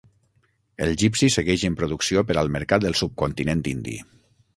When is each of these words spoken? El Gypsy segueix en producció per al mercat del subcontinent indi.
El 0.85 0.93
Gypsy 1.01 1.29
segueix 1.35 1.65
en 1.69 1.75
producció 1.81 2.23
per 2.31 2.37
al 2.43 2.49
mercat 2.57 2.87
del 2.87 2.97
subcontinent 3.03 3.63
indi. 3.75 3.95